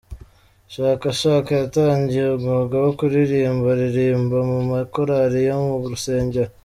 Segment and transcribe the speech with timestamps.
[0.73, 6.51] Chaka Chaka yatangiye umwuga wo kuririmba aririmba mu ma korari yo mu rusengero.